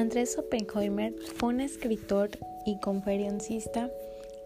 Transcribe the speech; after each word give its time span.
Andrés 0.00 0.38
Oppenheimer 0.38 1.14
fue 1.36 1.50
un 1.50 1.60
escritor 1.60 2.30
y 2.64 2.80
conferencista 2.80 3.90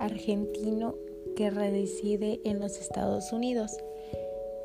argentino 0.01 0.97
que 1.37 1.49
reside 1.49 2.41
en 2.45 2.59
los 2.59 2.81
Estados 2.81 3.33
Unidos. 3.33 3.71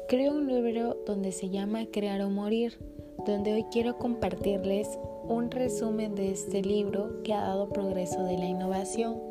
Creó 0.08 0.32
un 0.32 0.48
libro 0.48 0.98
donde 1.06 1.32
se 1.32 1.52
llama 1.52 1.86
Crear 1.92 2.22
o 2.22 2.32
Morir, 2.32 2.80
donde 3.28 3.54
hoy 3.54 3.66
quiero 3.72 4.00
compartirles 4.00 4.90
un 5.28 5.52
resumen 5.52 6.16
de 6.16 6.32
este 6.32 6.64
libro 6.64 7.22
que 7.22 7.36
ha 7.36 7.42
dado 7.42 7.70
progreso 7.70 8.24
de 8.24 8.40
la 8.40 8.46
innovación. 8.46 9.22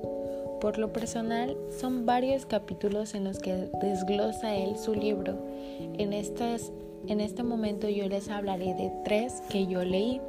Por 0.61 0.79
lo 0.79 0.93
personal, 0.93 1.57
son 1.77 2.07
varios 2.07 2.47
capítulos 2.47 3.17
en 3.17 3.25
los 3.25 3.41
que 3.41 3.69
desglosa 3.83 4.55
él 4.55 4.77
su 4.79 4.95
libro. 4.95 5.37
En, 5.99 6.13
estas, 6.13 6.71
en 7.09 7.21
este 7.21 7.43
momento 7.43 7.89
yo 7.89 8.09
les 8.09 8.29
hablaré 8.29 8.75
de 8.75 8.93
tres 9.05 9.43
que 9.51 9.67
yo 9.67 9.83
leí. 9.83 10.21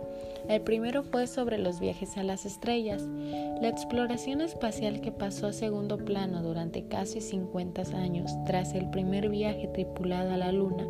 El 0.49 0.61
primero 0.61 1.03
fue 1.03 1.27
sobre 1.27 1.59
los 1.59 1.79
viajes 1.79 2.17
a 2.17 2.23
las 2.23 2.43
estrellas, 2.43 3.03
la 3.61 3.69
exploración 3.69 4.41
espacial 4.41 4.99
que 4.99 5.11
pasó 5.11 5.45
a 5.45 5.53
segundo 5.53 5.99
plano 5.99 6.41
durante 6.41 6.87
casi 6.87 7.21
50 7.21 7.83
años 7.95 8.31
tras 8.47 8.73
el 8.73 8.89
primer 8.89 9.29
viaje 9.29 9.67
tripulado 9.67 10.33
a 10.33 10.37
la 10.37 10.51
Luna. 10.51 10.87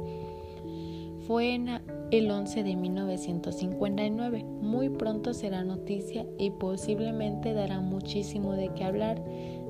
Fue 1.27 1.55
en 1.55 1.81
el 2.09 2.31
11 2.31 2.63
de 2.63 2.75
1959. 2.77 4.45
Muy 4.45 4.87
pronto 4.87 5.33
será 5.33 5.65
noticia 5.65 6.25
y 6.37 6.51
posiblemente 6.51 7.51
dará 7.51 7.81
muchísimo 7.81 8.53
de 8.53 8.73
qué 8.73 8.85
hablar 8.85 9.21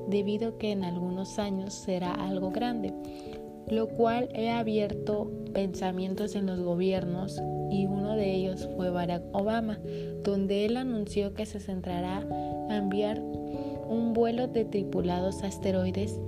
debido 0.06 0.56
que 0.56 0.70
en 0.70 0.84
algunos 0.84 1.40
años 1.40 1.74
será 1.74 2.12
algo 2.12 2.52
grande 2.52 2.94
lo 3.70 3.88
cual 3.88 4.28
he 4.34 4.50
abierto 4.50 5.30
pensamientos 5.52 6.34
en 6.34 6.46
los 6.46 6.60
gobiernos 6.60 7.40
y 7.70 7.86
uno 7.86 8.16
de 8.16 8.34
ellos 8.34 8.68
fue 8.76 8.90
Barack 8.90 9.22
Obama, 9.32 9.78
donde 10.22 10.66
él 10.66 10.76
anunció 10.76 11.34
que 11.34 11.46
se 11.46 11.60
centrará 11.60 12.26
a 12.68 12.76
enviar 12.76 13.20
un 13.20 14.12
vuelo 14.12 14.46
de 14.48 14.64
tripulados 14.64 15.42
asteroides 15.42 16.18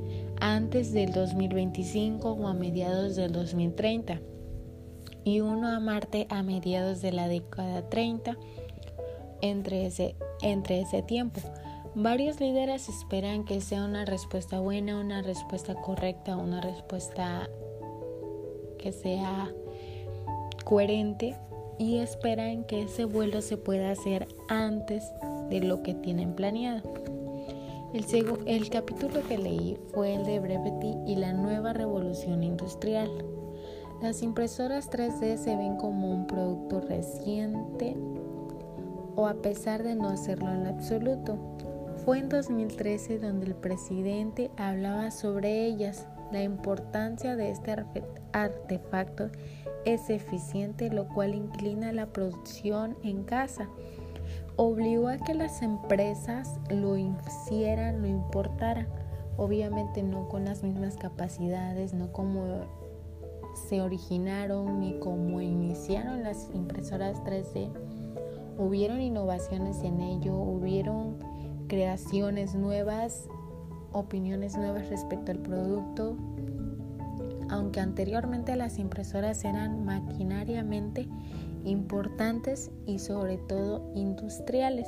antes 0.40 0.92
del 0.92 1.12
2025 1.12 2.32
o 2.32 2.48
a 2.48 2.54
mediados 2.54 3.16
del 3.16 3.32
2030 3.32 4.20
y 5.24 5.40
uno 5.40 5.68
a 5.68 5.78
Marte 5.78 6.26
a 6.30 6.42
mediados 6.42 7.00
de 7.00 7.12
la 7.12 7.28
década 7.28 7.88
30 7.88 8.36
entre 9.40 9.86
ese, 9.86 10.16
entre 10.42 10.80
ese 10.80 11.02
tiempo. 11.02 11.40
Varios 11.94 12.40
líderes 12.40 12.88
esperan 12.88 13.44
que 13.44 13.60
sea 13.60 13.84
una 13.84 14.06
respuesta 14.06 14.60
buena, 14.60 14.98
una 14.98 15.20
respuesta 15.20 15.74
correcta, 15.74 16.36
una 16.36 16.60
respuesta 16.60 17.50
que 18.78 18.92
sea 18.92 19.52
coherente 20.64 21.36
y 21.78 21.98
esperan 21.98 22.64
que 22.64 22.82
ese 22.82 23.04
vuelo 23.04 23.42
se 23.42 23.58
pueda 23.58 23.90
hacer 23.90 24.26
antes 24.48 25.04
de 25.50 25.60
lo 25.60 25.82
que 25.82 25.92
tienen 25.92 26.34
planeado. 26.34 26.82
El, 28.46 28.70
capítulo 28.70 29.20
que 29.28 29.36
leí 29.36 29.78
fue 29.92 30.14
el 30.14 30.24
de 30.24 30.40
Brevity 30.40 30.96
y 31.06 31.16
la 31.16 31.34
nueva 31.34 31.74
revolución 31.74 32.42
industrial. 32.42 33.10
Las 34.00 34.22
impresoras 34.22 34.90
3D 34.90 35.36
se 35.36 35.54
ven 35.56 35.76
como 35.76 36.10
un 36.10 36.26
producto 36.26 36.80
reciente 36.80 37.94
o 39.14 39.26
a 39.26 39.34
pesar 39.34 39.82
de 39.82 39.94
no 39.94 40.08
hacerlo 40.08 40.50
en 40.50 40.68
absoluto. 40.68 41.36
Fue 42.04 42.18
en 42.18 42.28
2013 42.28 43.20
donde 43.20 43.46
el 43.46 43.54
presidente 43.54 44.50
hablaba 44.56 45.12
sobre 45.12 45.66
ellas. 45.66 46.08
La 46.32 46.42
importancia 46.42 47.36
de 47.36 47.50
este 47.50 47.76
artefacto 48.32 49.28
es 49.84 50.10
eficiente, 50.10 50.90
lo 50.90 51.06
cual 51.06 51.32
inclina 51.32 51.92
la 51.92 52.06
producción 52.06 52.96
en 53.04 53.22
casa. 53.22 53.68
Obligó 54.56 55.08
a 55.08 55.18
que 55.18 55.34
las 55.34 55.62
empresas 55.62 56.58
lo 56.70 56.96
hicieran, 56.96 58.02
lo 58.02 58.08
importaran. 58.08 58.88
Obviamente 59.36 60.02
no 60.02 60.28
con 60.28 60.44
las 60.44 60.64
mismas 60.64 60.96
capacidades, 60.96 61.94
no 61.94 62.12
como 62.12 62.66
se 63.68 63.80
originaron 63.80 64.80
ni 64.80 64.98
como 64.98 65.40
iniciaron 65.40 66.24
las 66.24 66.50
impresoras 66.52 67.22
3D. 67.22 67.70
Hubieron 68.58 69.00
innovaciones 69.00 69.82
en 69.84 70.00
ello, 70.00 70.34
hubieron 70.34 71.31
creaciones 71.72 72.54
nuevas, 72.54 73.30
opiniones 73.92 74.58
nuevas 74.58 74.90
respecto 74.90 75.32
al 75.32 75.38
producto, 75.38 76.18
aunque 77.48 77.80
anteriormente 77.80 78.54
las 78.56 78.78
impresoras 78.78 79.42
eran 79.42 79.82
maquinariamente 79.82 81.08
importantes 81.64 82.70
y 82.84 82.98
sobre 82.98 83.38
todo 83.38 83.90
industriales. 83.94 84.86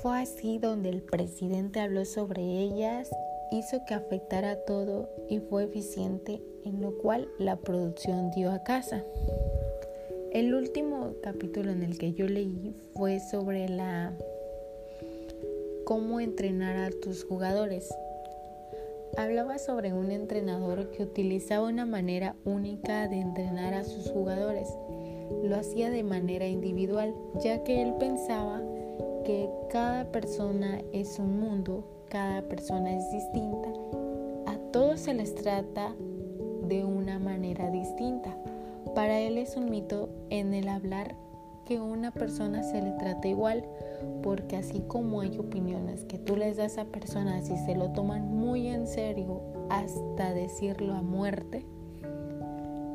Fue 0.00 0.16
así 0.20 0.58
donde 0.58 0.90
el 0.90 1.02
presidente 1.02 1.80
habló 1.80 2.04
sobre 2.04 2.42
ellas, 2.42 3.10
hizo 3.50 3.84
que 3.86 3.94
afectara 3.94 4.64
todo 4.64 5.10
y 5.28 5.40
fue 5.40 5.64
eficiente, 5.64 6.40
en 6.64 6.80
lo 6.80 6.96
cual 6.98 7.26
la 7.40 7.56
producción 7.56 8.30
dio 8.30 8.52
a 8.52 8.62
casa. 8.62 9.02
El 10.30 10.54
último 10.54 11.14
capítulo 11.20 11.72
en 11.72 11.82
el 11.82 11.98
que 11.98 12.12
yo 12.12 12.28
leí 12.28 12.76
fue 12.94 13.18
sobre 13.18 13.68
la 13.68 14.12
cómo 15.90 16.20
entrenar 16.20 16.76
a 16.76 16.90
tus 16.90 17.24
jugadores. 17.24 17.92
Hablaba 19.16 19.58
sobre 19.58 19.92
un 19.92 20.12
entrenador 20.12 20.92
que 20.92 21.02
utilizaba 21.02 21.66
una 21.66 21.84
manera 21.84 22.36
única 22.44 23.08
de 23.08 23.18
entrenar 23.18 23.74
a 23.74 23.82
sus 23.82 24.08
jugadores. 24.08 24.68
Lo 25.42 25.56
hacía 25.56 25.90
de 25.90 26.04
manera 26.04 26.46
individual, 26.46 27.12
ya 27.42 27.64
que 27.64 27.82
él 27.82 27.94
pensaba 27.98 28.62
que 29.24 29.50
cada 29.68 30.04
persona 30.12 30.80
es 30.92 31.18
un 31.18 31.40
mundo, 31.40 31.82
cada 32.08 32.42
persona 32.42 32.96
es 32.96 33.10
distinta. 33.10 33.70
A 34.46 34.58
todos 34.70 35.00
se 35.00 35.12
les 35.12 35.34
trata 35.34 35.96
de 36.68 36.84
una 36.84 37.18
manera 37.18 37.68
distinta. 37.68 38.38
Para 38.94 39.18
él 39.18 39.38
es 39.38 39.56
un 39.56 39.68
mito 39.68 40.08
en 40.30 40.54
el 40.54 40.68
hablar 40.68 41.16
que 41.70 41.80
una 41.80 42.10
persona 42.10 42.64
se 42.64 42.82
le 42.82 42.90
trate 42.98 43.28
igual, 43.28 43.64
porque 44.24 44.56
así 44.56 44.80
como 44.88 45.20
hay 45.20 45.38
opiniones 45.38 46.04
que 46.04 46.18
tú 46.18 46.34
les 46.34 46.56
das 46.56 46.78
a 46.78 46.84
personas 46.86 47.48
y 47.48 47.56
se 47.58 47.76
lo 47.76 47.92
toman 47.92 48.26
muy 48.26 48.66
en 48.66 48.88
serio 48.88 49.40
hasta 49.70 50.34
decirlo 50.34 50.94
a 50.94 51.02
muerte, 51.02 51.64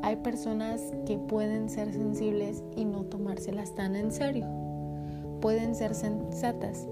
hay 0.02 0.16
personas 0.16 0.92
que 1.06 1.16
pueden 1.16 1.70
ser 1.70 1.90
sensibles 1.94 2.62
y 2.76 2.84
no 2.84 3.04
tomárselas 3.04 3.74
tan 3.74 3.96
en 3.96 4.12
serio. 4.12 4.46
Pueden 5.40 5.74
ser 5.74 5.94
sensatas. 5.94 6.86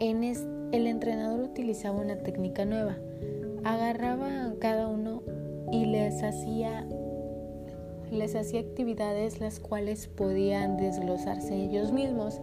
En 0.00 0.24
el 0.24 0.86
entrenador 0.86 1.40
utilizaba 1.40 2.00
una 2.00 2.16
técnica 2.16 2.64
nueva. 2.64 2.96
Agarraba 3.64 4.46
a 4.46 4.54
cada 4.60 4.88
uno 4.88 5.22
y 5.72 5.84
les 5.84 6.22
hacía 6.22 6.86
les 8.10 8.34
hacía 8.34 8.60
actividades 8.60 9.40
las 9.40 9.60
cuales 9.60 10.08
podían 10.08 10.76
desglosarse 10.76 11.54
ellos 11.54 11.92
mismos 11.92 12.40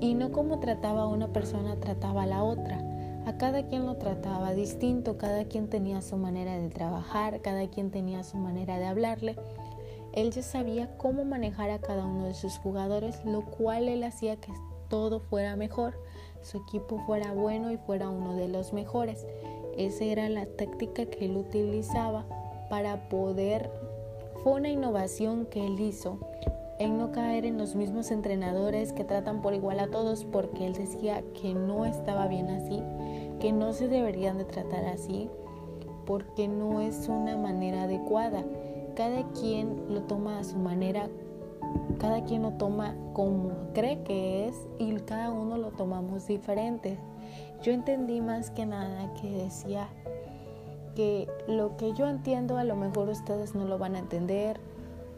y 0.00 0.14
no 0.14 0.32
como 0.32 0.60
trataba 0.60 1.06
una 1.06 1.32
persona 1.32 1.76
trataba 1.76 2.22
a 2.22 2.26
la 2.26 2.42
otra. 2.42 2.78
A 3.26 3.36
cada 3.36 3.66
quien 3.66 3.84
lo 3.84 3.96
trataba 3.96 4.54
distinto, 4.54 5.18
cada 5.18 5.44
quien 5.44 5.68
tenía 5.68 6.00
su 6.00 6.16
manera 6.16 6.58
de 6.58 6.70
trabajar, 6.70 7.42
cada 7.42 7.68
quien 7.68 7.90
tenía 7.90 8.24
su 8.24 8.38
manera 8.38 8.78
de 8.78 8.86
hablarle. 8.86 9.36
Él 10.12 10.30
ya 10.32 10.42
sabía 10.42 10.96
cómo 10.96 11.24
manejar 11.24 11.70
a 11.70 11.78
cada 11.80 12.04
uno 12.06 12.24
de 12.24 12.34
sus 12.34 12.56
jugadores, 12.58 13.22
lo 13.24 13.42
cual 13.42 13.88
él 13.88 14.02
hacía 14.04 14.36
que 14.36 14.52
todo 14.88 15.20
fuera 15.20 15.54
mejor, 15.54 15.94
su 16.42 16.58
equipo 16.58 16.98
fuera 17.06 17.32
bueno 17.32 17.70
y 17.70 17.76
fuera 17.76 18.08
uno 18.08 18.34
de 18.34 18.48
los 18.48 18.72
mejores. 18.72 19.26
Esa 19.76 20.04
era 20.04 20.28
la 20.28 20.46
táctica 20.46 21.06
que 21.06 21.26
él 21.26 21.36
utilizaba 21.36 22.24
para 22.68 23.08
poder 23.08 23.70
fue 24.42 24.54
una 24.54 24.68
innovación 24.68 25.46
que 25.46 25.66
él 25.66 25.78
hizo 25.80 26.18
en 26.78 26.96
no 26.96 27.12
caer 27.12 27.44
en 27.44 27.58
los 27.58 27.76
mismos 27.76 28.10
entrenadores 28.10 28.94
que 28.94 29.04
tratan 29.04 29.42
por 29.42 29.52
igual 29.52 29.80
a 29.80 29.88
todos 29.88 30.24
porque 30.24 30.66
él 30.66 30.72
decía 30.72 31.22
que 31.40 31.52
no 31.52 31.84
estaba 31.84 32.26
bien 32.26 32.48
así, 32.48 32.82
que 33.38 33.52
no 33.52 33.74
se 33.74 33.86
deberían 33.86 34.38
de 34.38 34.46
tratar 34.46 34.86
así 34.86 35.28
porque 36.06 36.48
no 36.48 36.80
es 36.80 37.06
una 37.08 37.36
manera 37.36 37.82
adecuada. 37.82 38.42
Cada 38.94 39.30
quien 39.32 39.92
lo 39.92 40.02
toma 40.04 40.38
a 40.38 40.44
su 40.44 40.56
manera, 40.56 41.10
cada 41.98 42.24
quien 42.24 42.42
lo 42.42 42.52
toma 42.52 42.96
como 43.12 43.50
cree 43.74 44.02
que 44.02 44.48
es 44.48 44.54
y 44.78 44.94
cada 45.00 45.30
uno 45.30 45.58
lo 45.58 45.72
tomamos 45.72 46.26
diferente. 46.26 46.98
Yo 47.62 47.72
entendí 47.72 48.22
más 48.22 48.50
que 48.50 48.64
nada 48.64 49.12
que 49.20 49.28
decía 49.28 49.88
que 50.94 51.28
lo 51.46 51.76
que 51.76 51.92
yo 51.92 52.08
entiendo 52.08 52.58
a 52.58 52.64
lo 52.64 52.76
mejor 52.76 53.08
ustedes 53.08 53.54
no 53.54 53.64
lo 53.64 53.78
van 53.78 53.96
a 53.96 54.00
entender 54.00 54.60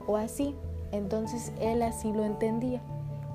o 0.06 0.16
así. 0.16 0.54
Entonces 0.92 1.52
él 1.60 1.82
así 1.82 2.12
lo 2.12 2.24
entendía 2.24 2.82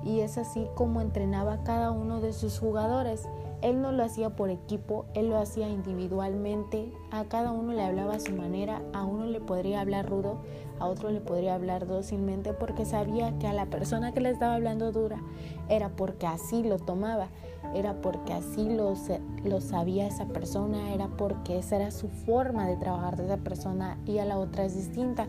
y 0.04 0.20
es 0.20 0.38
así 0.38 0.66
como 0.74 1.00
entrenaba 1.00 1.54
a 1.54 1.64
cada 1.64 1.90
uno 1.90 2.20
de 2.20 2.32
sus 2.32 2.58
jugadores. 2.58 3.28
Él 3.60 3.82
no 3.82 3.90
lo 3.90 4.04
hacía 4.04 4.30
por 4.30 4.50
equipo, 4.50 5.06
él 5.14 5.30
lo 5.30 5.36
hacía 5.36 5.68
individualmente, 5.68 6.92
a 7.10 7.24
cada 7.24 7.50
uno 7.50 7.72
le 7.72 7.82
hablaba 7.82 8.14
a 8.14 8.20
su 8.20 8.32
manera, 8.32 8.82
a 8.92 9.04
uno 9.04 9.26
le 9.26 9.40
podría 9.40 9.80
hablar 9.80 10.08
rudo, 10.08 10.38
a 10.78 10.86
otro 10.86 11.10
le 11.10 11.20
podría 11.20 11.56
hablar 11.56 11.88
dócilmente 11.88 12.52
porque 12.52 12.84
sabía 12.84 13.36
que 13.40 13.48
a 13.48 13.52
la 13.52 13.66
persona 13.66 14.12
que 14.12 14.20
le 14.20 14.30
estaba 14.30 14.54
hablando 14.54 14.92
dura 14.92 15.20
era 15.68 15.88
porque 15.88 16.28
así 16.28 16.62
lo 16.62 16.78
tomaba, 16.78 17.30
era 17.74 18.00
porque 18.00 18.32
así 18.32 18.68
lo, 18.68 18.94
lo 19.44 19.60
sabía 19.60 20.06
esa 20.06 20.26
persona, 20.26 20.94
era 20.94 21.08
porque 21.08 21.58
esa 21.58 21.76
era 21.76 21.90
su 21.90 22.08
forma 22.08 22.66
de 22.66 22.76
trabajar 22.76 23.16
de 23.16 23.24
esa 23.24 23.38
persona 23.38 23.98
y 24.06 24.18
a 24.18 24.24
la 24.24 24.38
otra 24.38 24.64
es 24.64 24.74
distinta. 24.74 25.28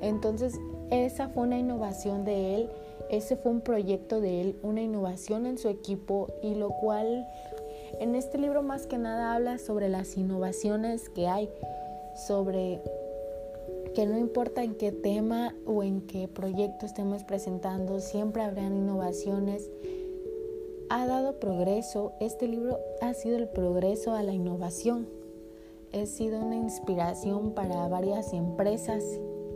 Entonces 0.00 0.58
esa 0.90 1.28
fue 1.28 1.44
una 1.44 1.58
innovación 1.58 2.24
de 2.24 2.54
él, 2.54 2.70
ese 3.10 3.36
fue 3.36 3.52
un 3.52 3.60
proyecto 3.60 4.20
de 4.20 4.40
él, 4.40 4.58
una 4.62 4.82
innovación 4.82 5.46
en 5.46 5.58
su 5.58 5.68
equipo 5.68 6.28
y 6.42 6.54
lo 6.54 6.70
cual 6.70 7.26
en 8.00 8.14
este 8.14 8.38
libro 8.38 8.62
más 8.62 8.86
que 8.86 8.98
nada 8.98 9.34
habla 9.34 9.58
sobre 9.58 9.88
las 9.88 10.16
innovaciones 10.16 11.08
que 11.08 11.28
hay, 11.28 11.48
sobre 12.26 12.82
que 13.94 14.06
no 14.06 14.18
importa 14.18 14.62
en 14.62 14.74
qué 14.74 14.92
tema 14.92 15.54
o 15.64 15.82
en 15.82 16.02
qué 16.02 16.28
proyecto 16.28 16.86
estemos 16.86 17.24
presentando, 17.24 18.00
siempre 18.00 18.42
habrán 18.42 18.76
innovaciones. 18.76 19.70
Ha 20.96 21.08
dado 21.08 21.40
progreso, 21.40 22.12
este 22.20 22.46
libro 22.46 22.78
ha 23.02 23.14
sido 23.14 23.36
el 23.36 23.48
progreso 23.48 24.12
a 24.12 24.22
la 24.22 24.32
innovación. 24.32 25.08
Ha 25.92 26.06
sido 26.06 26.38
una 26.38 26.54
inspiración 26.54 27.50
para 27.50 27.88
varias 27.88 28.32
empresas 28.32 29.02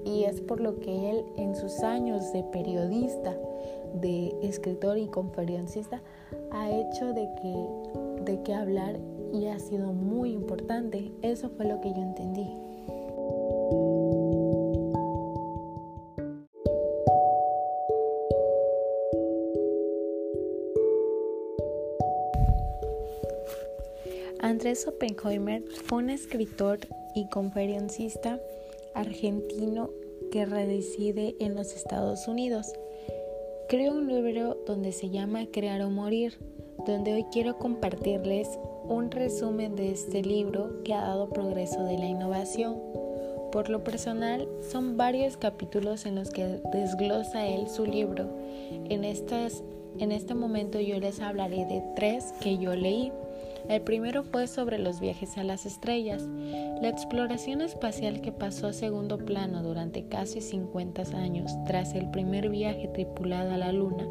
y 0.05 0.25
es 0.25 0.41
por 0.41 0.61
lo 0.61 0.81
que 0.81 1.11
él 1.11 1.25
en 1.37 1.55
sus 1.55 1.79
años 1.85 2.33
de 2.33 2.43
periodista, 2.43 3.39
de 3.95 4.35
escritor 4.43 4.99
y 4.99 5.07
conferencista 5.07 6.03
ha 6.51 6.73
hecho 6.73 7.13
de 7.13 7.29
que, 7.41 8.33
de 8.33 8.43
que 8.43 8.55
hablar 8.55 8.99
y 9.33 9.47
ha 9.47 9.61
sido 9.61 9.93
muy 9.93 10.33
importante. 10.33 11.13
Eso 11.23 11.51
fue 11.51 11.67
lo 11.67 11.81
que 11.81 11.91
yo 11.91 12.03
entendí. 12.03 12.68
Andrés 24.41 24.87
Oppenheimer 24.87 25.65
fue 25.87 25.99
un 25.99 26.11
escritor 26.11 26.79
y 27.15 27.29
conferencista 27.29 28.39
argentino 28.95 29.91
que 30.31 30.47
reside 30.47 31.35
en 31.41 31.57
los 31.57 31.75
Estados 31.75 32.29
Unidos. 32.29 32.73
Creó 33.69 33.95
un 33.95 34.07
libro 34.07 34.57
donde 34.65 34.93
se 34.93 35.11
llama 35.11 35.47
Crear 35.53 35.83
o 35.83 35.91
Morir, 35.91 36.39
donde 36.87 37.15
hoy 37.15 37.25
quiero 37.33 37.59
compartirles 37.59 38.49
un 38.85 39.11
resumen 39.11 39.75
de 39.75 39.91
este 39.91 40.23
libro 40.23 40.83
que 40.85 40.95
ha 40.95 41.01
dado 41.01 41.31
progreso 41.31 41.83
de 41.85 41.99
la 41.99 42.07
innovación. 42.07 42.81
Por 43.51 43.71
lo 43.71 43.83
personal, 43.83 44.49
son 44.71 44.97
varios 44.97 45.37
capítulos 45.37 46.07
en 46.07 46.15
los 46.15 46.31
que 46.31 46.61
desglosa 46.73 47.47
él 47.47 47.69
su 47.69 47.85
libro. 47.85 48.29
En, 48.89 49.05
estas, 49.05 49.65
en 49.99 50.13
este 50.13 50.35
momento 50.35 50.79
yo 50.79 51.01
les 51.01 51.21
hablaré 51.21 51.67
de 51.67 51.83
tres 51.97 52.33
que 52.41 52.57
yo 52.59 52.77
leí. 52.77 53.13
El 53.69 53.83
primero 53.83 54.23
fue 54.23 54.47
sobre 54.47 54.79
los 54.79 54.99
viajes 54.99 55.37
a 55.37 55.45
las 55.45 55.67
estrellas, 55.67 56.27
la 56.81 56.89
exploración 56.89 57.61
espacial 57.61 58.23
que 58.23 58.33
pasó 58.33 58.69
a 58.69 58.73
segundo 58.73 59.19
plano 59.19 59.63
durante 59.63 60.07
casi 60.09 60.41
50 60.41 61.03
años 61.17 61.53
tras 61.67 61.95
el 61.95 62.11
primer 62.11 62.49
viaje 62.49 62.89
tripulado 62.89 63.53
a 63.53 63.59
la 63.59 63.73
Luna. 63.73 64.07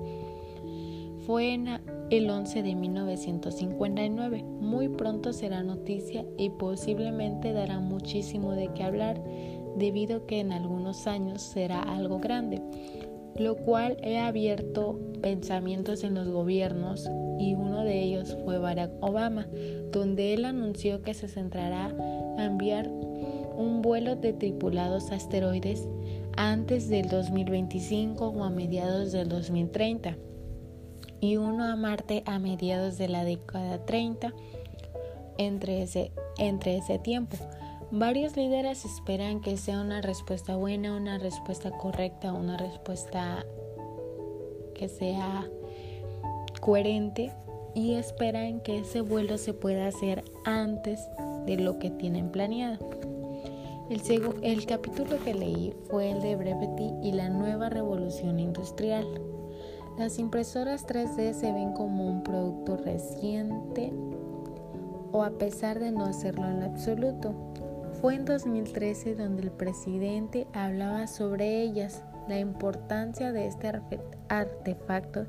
Fue 1.25 1.53
en 1.53 1.67
el 2.11 2.29
11 2.29 2.61
de 2.61 2.75
1959. 2.75 4.43
Muy 4.43 4.89
pronto 4.89 5.33
será 5.33 5.63
noticia 5.63 6.23
y 6.37 6.51
posiblemente 6.51 7.51
dará 7.51 7.79
muchísimo 7.79 8.53
de 8.53 8.69
qué 8.75 8.83
hablar 8.83 9.21
debido 9.75 10.27
que 10.27 10.39
en 10.39 10.51
algunos 10.51 11.07
años 11.07 11.41
será 11.41 11.81
algo 11.81 12.19
grande 12.19 12.61
lo 13.39 13.55
cual 13.55 13.97
he 14.01 14.17
abierto 14.17 14.99
pensamientos 15.21 16.03
en 16.03 16.15
los 16.15 16.27
gobiernos 16.27 17.07
y 17.39 17.53
uno 17.53 17.83
de 17.83 18.01
ellos 18.01 18.37
fue 18.43 18.57
Barack 18.57 18.91
Obama, 19.01 19.47
donde 19.91 20.33
él 20.33 20.45
anunció 20.45 21.01
que 21.01 21.13
se 21.13 21.27
centrará 21.27 21.93
a 22.37 22.45
enviar 22.45 22.87
un 22.87 23.81
vuelo 23.81 24.15
de 24.15 24.33
tripulados 24.33 25.11
asteroides 25.11 25.87
antes 26.35 26.89
del 26.89 27.09
2025 27.09 28.27
o 28.27 28.43
a 28.43 28.49
mediados 28.49 29.11
del 29.11 29.29
2030 29.29 30.15
y 31.19 31.37
uno 31.37 31.63
a 31.63 31.75
Marte 31.75 32.23
a 32.25 32.39
mediados 32.39 32.97
de 32.97 33.07
la 33.07 33.23
década 33.23 33.85
30 33.85 34.33
entre 35.37 35.81
ese, 35.81 36.11
entre 36.37 36.77
ese 36.77 36.99
tiempo. 36.99 37.37
Varios 37.89 38.35
líderes 38.35 38.85
esperan 38.85 39.41
que 39.41 39.57
sea 39.57 39.79
una 39.79 40.01
respuesta 40.01 40.55
buena, 40.55 40.95
una 40.95 41.17
respuesta 41.17 41.71
correcta, 41.71 42.33
una 42.33 42.57
respuesta 42.57 43.45
que 44.75 44.89
sea 44.89 45.47
coherente 46.67 47.31
y 47.73 47.93
esperan 47.93 48.59
que 48.59 48.79
ese 48.79 48.99
vuelo 48.99 49.37
se 49.37 49.53
pueda 49.53 49.87
hacer 49.87 50.25
antes 50.43 50.99
de 51.45 51.55
lo 51.55 51.79
que 51.79 51.89
tienen 51.89 52.29
planeado. 52.29 52.89
El, 53.89 54.01
el 54.41 54.65
capítulo 54.65 55.17
que 55.23 55.33
leí 55.33 55.73
fue 55.89 56.11
el 56.11 56.21
de 56.21 56.35
Brevity 56.35 56.91
y 57.01 57.13
la 57.13 57.29
nueva 57.29 57.69
revolución 57.69 58.37
industrial. 58.37 59.07
Las 59.97 60.19
impresoras 60.19 60.85
3D 60.85 61.31
se 61.31 61.53
ven 61.53 61.71
como 61.71 62.05
un 62.05 62.21
producto 62.21 62.75
reciente 62.75 63.93
o 65.13 65.23
a 65.23 65.29
pesar 65.37 65.79
de 65.79 65.91
no 65.93 66.03
hacerlo 66.03 66.49
en 66.49 66.63
absoluto. 66.63 67.33
Fue 68.01 68.15
en 68.15 68.25
2013 68.25 69.15
donde 69.15 69.43
el 69.43 69.51
presidente 69.51 70.47
hablaba 70.51 71.07
sobre 71.07 71.61
ellas. 71.61 72.03
La 72.27 72.39
importancia 72.39 73.31
de 73.31 73.47
este 73.47 73.71
artefacto 74.29 75.25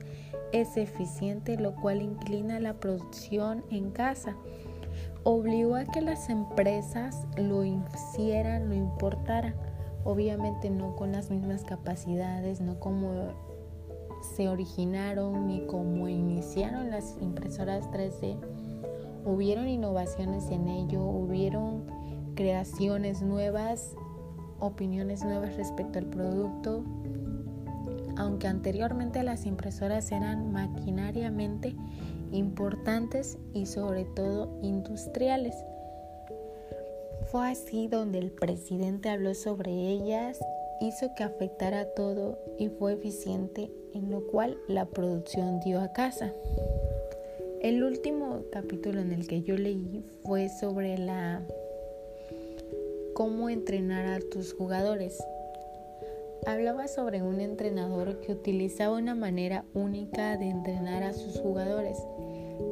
es 0.52 0.76
eficiente, 0.76 1.56
lo 1.56 1.74
cual 1.76 2.02
inclina 2.02 2.58
la 2.58 2.74
producción 2.74 3.64
en 3.70 3.90
casa. 3.90 4.36
Obligó 5.22 5.76
a 5.76 5.84
que 5.84 6.00
las 6.00 6.28
empresas 6.28 7.26
lo 7.36 7.64
hicieran, 7.64 8.68
lo 8.68 8.74
importaran. 8.74 9.54
Obviamente 10.04 10.70
no 10.70 10.96
con 10.96 11.12
las 11.12 11.30
mismas 11.30 11.64
capacidades, 11.64 12.60
no 12.60 12.80
como 12.80 13.32
se 14.34 14.48
originaron 14.48 15.46
ni 15.46 15.66
como 15.66 16.08
iniciaron 16.08 16.90
las 16.90 17.16
impresoras 17.20 17.88
3D. 17.90 18.38
Hubieron 19.24 19.68
innovaciones 19.68 20.50
en 20.50 20.68
ello, 20.68 21.02
hubieron 21.02 21.84
creaciones 22.34 23.22
nuevas, 23.22 23.94
opiniones 24.60 25.24
nuevas 25.24 25.56
respecto 25.56 25.98
al 25.98 26.06
producto, 26.06 26.84
aunque 28.16 28.46
anteriormente 28.46 29.22
las 29.22 29.46
impresoras 29.46 30.10
eran 30.12 30.52
maquinariamente 30.52 31.74
importantes 32.32 33.38
y 33.54 33.66
sobre 33.66 34.04
todo 34.04 34.58
industriales. 34.62 35.54
Fue 37.30 37.50
así 37.50 37.88
donde 37.88 38.18
el 38.18 38.30
presidente 38.32 39.10
habló 39.10 39.34
sobre 39.34 39.70
ellas, 39.72 40.38
hizo 40.80 41.14
que 41.14 41.24
afectara 41.24 41.86
todo 41.94 42.38
y 42.58 42.68
fue 42.68 42.94
eficiente, 42.94 43.70
en 43.94 44.10
lo 44.10 44.26
cual 44.26 44.56
la 44.68 44.86
producción 44.86 45.60
dio 45.60 45.80
a 45.80 45.92
casa. 45.92 46.32
El 47.60 47.82
último 47.82 48.44
capítulo 48.52 49.00
en 49.00 49.12
el 49.12 49.26
que 49.26 49.42
yo 49.42 49.56
leí 49.56 50.04
fue 50.24 50.48
sobre 50.48 50.96
la 50.96 51.42
cómo 53.18 53.50
entrenar 53.50 54.06
a 54.06 54.20
tus 54.20 54.54
jugadores. 54.54 55.18
Hablaba 56.46 56.86
sobre 56.86 57.20
un 57.20 57.40
entrenador 57.40 58.20
que 58.20 58.30
utilizaba 58.30 58.96
una 58.96 59.16
manera 59.16 59.64
única 59.74 60.36
de 60.36 60.48
entrenar 60.48 61.02
a 61.02 61.12
sus 61.12 61.40
jugadores. 61.40 61.98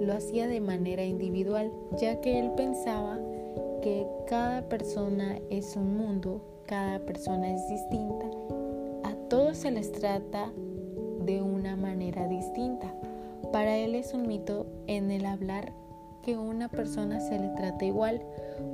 Lo 0.00 0.12
hacía 0.12 0.46
de 0.46 0.60
manera 0.60 1.02
individual, 1.04 1.72
ya 2.00 2.20
que 2.20 2.38
él 2.38 2.52
pensaba 2.56 3.18
que 3.82 4.06
cada 4.28 4.68
persona 4.68 5.40
es 5.50 5.74
un 5.74 5.96
mundo, 5.96 6.40
cada 6.66 7.00
persona 7.00 7.52
es 7.52 7.68
distinta. 7.68 8.26
A 9.02 9.16
todos 9.28 9.56
se 9.56 9.72
les 9.72 9.90
trata 9.90 10.52
de 11.24 11.42
una 11.42 11.74
manera 11.74 12.28
distinta. 12.28 12.94
Para 13.52 13.76
él 13.78 13.96
es 13.96 14.14
un 14.14 14.28
mito 14.28 14.64
en 14.86 15.10
el 15.10 15.26
hablar 15.26 15.72
que 16.26 16.36
una 16.36 16.68
persona 16.68 17.20
se 17.20 17.38
le 17.38 17.50
trata 17.50 17.84
igual, 17.84 18.20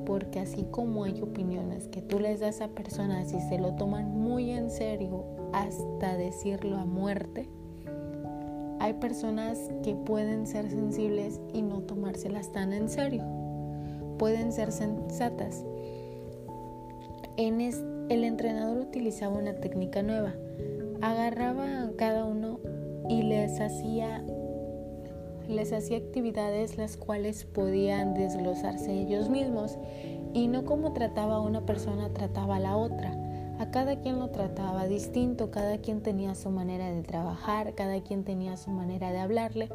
porque 0.07 0.41
así 0.41 0.65
como 0.71 1.05
hay 1.05 1.21
opiniones 1.21 1.87
que 1.89 2.01
tú 2.01 2.19
les 2.19 2.41
das 2.41 2.63
a 2.63 2.69
personas 2.69 3.31
y 3.35 3.41
se 3.43 3.59
lo 3.59 3.75
toman 3.75 4.19
muy 4.19 4.53
en 4.53 4.71
serio 4.71 5.27
hasta 5.53 6.17
decirlo 6.17 6.79
a 6.79 6.87
muerte, 6.87 7.51
hay 8.81 8.95
personas 8.95 9.59
que 9.83 9.95
pueden 9.95 10.47
ser 10.47 10.71
sensibles 10.71 11.43
y 11.53 11.61
no 11.61 11.83
tomárselas 11.83 12.51
tan 12.53 12.73
en 12.73 12.89
serio, 12.89 13.23
pueden 14.19 14.51
ser 14.51 14.73
sensatas. 14.73 15.63
En 17.37 17.61
el 17.61 18.25
entrenador 18.25 18.79
utilizaba 18.79 19.37
una 19.37 19.57
técnica 19.57 20.03
nueva, 20.03 20.33
agarraba 21.03 21.83
a 21.83 21.91
cada 21.99 22.25
uno 22.25 22.61
y 23.11 23.23
les 23.25 23.61
hacía 23.61 24.25
les 25.49 25.73
hacía 25.73 25.99
actividades 25.99 26.77
las 26.77 26.97
cuales 26.97 27.45
podían 27.45 28.15
desglosarse 28.15 28.93
ellos 28.93 29.29
mismos 29.29 29.79
y 30.33 30.49
no 30.49 30.65
como 30.65 30.93
trataba 30.93 31.41
una 31.41 31.67
persona 31.67 32.09
trataba 32.13 32.57
a 32.57 32.61
la 32.61 32.77
otra. 32.77 33.19
A 33.59 33.71
cada 33.71 34.01
quien 34.01 34.19
lo 34.19 34.31
trataba 34.31 34.87
distinto, 34.87 35.51
cada 35.51 35.79
quien 35.79 36.03
tenía 36.03 36.35
su 36.35 36.51
manera 36.51 36.91
de 36.91 37.03
trabajar, 37.03 37.75
cada 37.75 38.01
quien 38.03 38.25
tenía 38.25 38.57
su 38.57 38.71
manera 38.71 39.13
de 39.13 39.19
hablarle. 39.19 39.69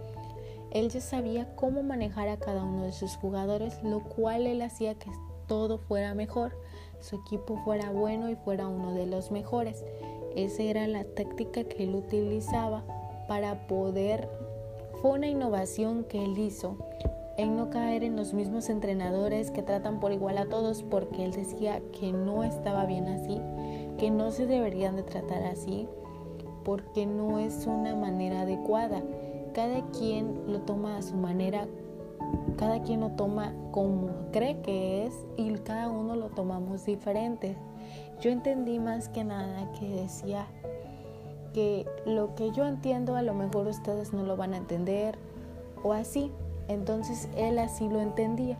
Él 0.72 0.90
ya 0.90 1.00
sabía 1.00 1.56
cómo 1.56 1.84
manejar 1.84 2.28
a 2.28 2.38
cada 2.38 2.64
uno 2.64 2.84
de 2.84 2.92
sus 2.92 3.16
jugadores, 3.16 3.82
lo 3.84 4.02
cual 4.02 4.48
él 4.48 4.62
hacía 4.62 4.96
que 4.96 5.10
todo 5.48 5.78
fuera 5.78 6.14
mejor, 6.14 6.52
su 7.00 7.16
equipo 7.18 7.58
fuera 7.64 7.92
bueno 7.92 8.30
y 8.30 8.36
fuera 8.36 8.68
uno 8.68 8.94
de 8.94 9.06
los 9.06 9.32
mejores. 9.32 9.86
Esa 10.36 10.64
era 10.64 10.88
la 10.88 11.04
táctica 11.04 11.64
que 11.64 11.84
él 11.84 11.96
utilizaba 11.96 12.84
para 13.28 13.68
poder... 13.68 14.47
Fue 15.02 15.12
una 15.12 15.28
innovación 15.28 16.06
que 16.06 16.24
él 16.24 16.38
hizo 16.40 16.76
en 17.38 17.56
no 17.56 17.70
caer 17.70 18.04
en 18.04 18.16
los 18.16 18.34
mismos 18.34 18.68
entrenadores 18.68 19.52
que 19.52 19.62
tratan 19.62 20.00
por 20.00 20.12
igual 20.12 20.40
a 20.40 20.48
todos 20.48 20.82
porque 20.82 21.24
él 21.24 21.32
decía 21.32 21.82
que 22.00 22.12
no 22.12 22.44
estaba 22.44 22.86
bien 22.86 23.08
así, 23.08 23.40
que 24.00 24.10
no 24.10 24.32
se 24.32 24.48
deberían 24.48 24.96
de 24.96 25.04
tratar 25.04 25.44
así 25.44 25.88
porque 26.64 27.06
no 27.06 27.38
es 27.38 27.68
una 27.68 27.96
manera 27.96 28.42
adecuada. 28.42 29.04
Cada 29.54 29.86
quien 29.92 30.52
lo 30.52 30.62
toma 30.62 30.98
a 30.98 31.04
su 31.04 31.16
manera, 31.16 31.68
cada 32.58 32.82
quien 32.82 33.02
lo 33.02 33.12
toma 33.12 33.54
como 33.72 34.10
cree 34.32 34.62
que 34.62 35.06
es 35.06 35.14
y 35.38 35.54
cada 35.60 35.90
uno 35.90 36.16
lo 36.16 36.30
tomamos 36.30 36.86
diferente. 36.86 37.56
Yo 38.20 38.32
entendí 38.32 38.80
más 38.80 39.10
que 39.10 39.24
nada 39.24 39.72
que 39.74 39.88
decía 39.88 40.48
que 41.58 41.88
lo 42.06 42.36
que 42.36 42.52
yo 42.52 42.68
entiendo 42.68 43.16
a 43.16 43.24
lo 43.24 43.34
mejor 43.34 43.66
ustedes 43.66 44.14
no 44.14 44.22
lo 44.22 44.38
van 44.38 44.54
a 44.54 44.58
entender 44.58 45.18
o 45.82 45.92
así. 45.92 46.32
Entonces 46.68 47.30
él 47.36 47.58
así 47.58 47.90
lo 47.90 48.00
entendía 48.00 48.60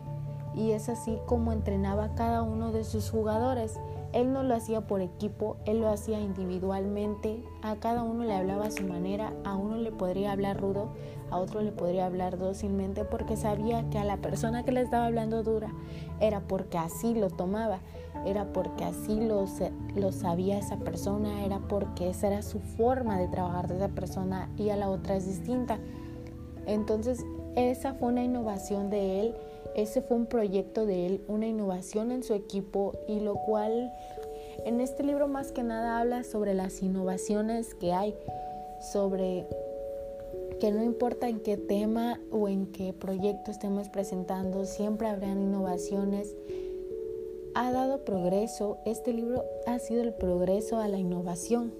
y 0.52 0.72
es 0.72 0.88
así 0.88 1.16
como 1.26 1.52
entrenaba 1.52 2.06
a 2.06 2.14
cada 2.16 2.42
uno 2.42 2.72
de 2.72 2.82
sus 2.82 3.08
jugadores. 3.08 3.78
Él 4.12 4.32
no 4.32 4.42
lo 4.42 4.56
hacía 4.56 4.80
por 4.80 5.00
equipo, 5.00 5.58
él 5.64 5.78
lo 5.78 5.88
hacía 5.88 6.18
individualmente, 6.18 7.44
a 7.62 7.76
cada 7.76 8.02
uno 8.02 8.24
le 8.24 8.34
hablaba 8.34 8.66
a 8.66 8.70
su 8.72 8.82
manera, 8.82 9.32
a 9.44 9.54
uno 9.54 9.76
le 9.76 9.92
podría 9.92 10.32
hablar 10.32 10.60
rudo, 10.60 10.88
a 11.30 11.36
otro 11.36 11.60
le 11.60 11.70
podría 11.70 12.06
hablar 12.06 12.36
dócilmente 12.36 13.04
porque 13.04 13.36
sabía 13.36 13.88
que 13.90 13.98
a 13.98 14.04
la 14.04 14.16
persona 14.16 14.64
que 14.64 14.72
le 14.72 14.80
estaba 14.80 15.06
hablando 15.06 15.44
dura 15.44 15.70
era 16.18 16.40
porque 16.40 16.78
así 16.78 17.14
lo 17.14 17.30
tomaba, 17.30 17.78
era 18.28 18.52
porque 18.52 18.84
así 18.84 19.20
lo, 19.20 19.44
lo 19.96 20.12
sabía 20.12 20.58
esa 20.58 20.78
persona, 20.78 21.44
era 21.44 21.60
porque 21.60 22.10
esa 22.10 22.28
era 22.28 22.42
su 22.42 22.60
forma 22.60 23.18
de 23.18 23.28
trabajar 23.28 23.68
de 23.68 23.76
esa 23.76 23.88
persona 23.88 24.50
y 24.56 24.70
a 24.70 24.76
la 24.76 24.90
otra 24.90 25.16
es 25.16 25.26
distinta. 25.26 25.78
Entonces 26.66 27.24
esa 27.56 27.94
fue 27.94 28.08
una 28.08 28.22
innovación 28.22 28.90
de 28.90 29.20
él, 29.20 29.34
ese 29.74 30.02
fue 30.02 30.16
un 30.16 30.26
proyecto 30.26 30.86
de 30.86 31.06
él, 31.06 31.24
una 31.28 31.46
innovación 31.46 32.12
en 32.12 32.22
su 32.22 32.34
equipo 32.34 32.92
y 33.08 33.20
lo 33.20 33.34
cual 33.34 33.92
en 34.64 34.80
este 34.80 35.02
libro 35.02 35.28
más 35.28 35.52
que 35.52 35.62
nada 35.62 36.00
habla 36.00 36.24
sobre 36.24 36.54
las 36.54 36.82
innovaciones 36.82 37.74
que 37.74 37.92
hay, 37.92 38.14
sobre 38.92 39.46
que 40.60 40.72
no 40.72 40.82
importa 40.82 41.28
en 41.28 41.40
qué 41.40 41.56
tema 41.56 42.20
o 42.30 42.48
en 42.48 42.66
qué 42.66 42.92
proyecto 42.92 43.50
estemos 43.50 43.88
presentando, 43.88 44.64
siempre 44.64 45.08
habrán 45.08 45.40
innovaciones. 45.40 46.34
Ha 47.60 47.72
dado 47.72 48.04
progreso, 48.04 48.78
este 48.84 49.12
libro 49.12 49.44
ha 49.66 49.80
sido 49.80 50.02
el 50.02 50.14
progreso 50.14 50.78
a 50.78 50.86
la 50.86 50.96
innovación. 50.96 51.74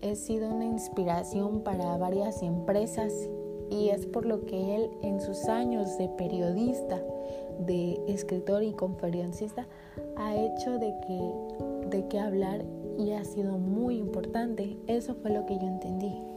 Ha 0.00 0.14
sido 0.14 0.48
una 0.48 0.64
inspiración 0.64 1.62
para 1.64 1.96
varias 1.96 2.40
empresas 2.40 3.12
y 3.68 3.88
es 3.88 4.06
por 4.06 4.26
lo 4.26 4.44
que 4.44 4.76
él 4.76 4.90
en 5.02 5.20
sus 5.20 5.46
años 5.46 5.98
de 5.98 6.08
periodista, 6.10 7.02
de 7.66 8.00
escritor 8.06 8.62
y 8.62 8.74
conferencista 8.74 9.66
ha 10.14 10.36
hecho 10.36 10.78
de 10.78 10.94
que, 11.04 11.96
de 11.96 12.06
que 12.06 12.20
hablar 12.20 12.64
y 12.96 13.10
ha 13.10 13.24
sido 13.24 13.58
muy 13.58 13.96
importante. 13.96 14.76
Eso 14.86 15.16
fue 15.16 15.32
lo 15.32 15.44
que 15.46 15.58
yo 15.58 15.66
entendí. 15.66 16.31